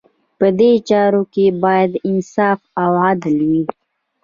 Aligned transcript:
په 0.39 0.47
دې 0.59 0.71
چارو 0.89 1.23
کې 1.33 1.45
باید 1.63 1.91
انصاف 2.09 2.59
او 2.83 2.91
عدل 3.07 3.37
وي. 3.49 3.63